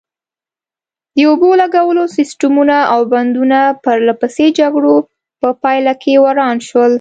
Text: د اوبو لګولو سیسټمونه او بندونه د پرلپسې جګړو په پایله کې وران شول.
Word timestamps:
د 1.15 1.17
اوبو 1.29 1.49
لګولو 1.61 2.03
سیسټمونه 2.17 2.77
او 2.93 2.99
بندونه 3.13 3.59
د 3.69 3.77
پرلپسې 3.85 4.45
جګړو 4.59 4.95
په 5.41 5.49
پایله 5.61 5.93
کې 6.01 6.13
وران 6.25 6.57
شول. 6.67 6.89